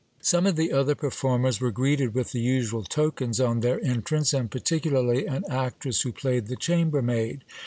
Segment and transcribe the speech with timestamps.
[0.23, 4.33] Some of the other performers were greeted with the usual tokens on their en trance,
[4.33, 7.43] and particularly an actress who played the chambermaid.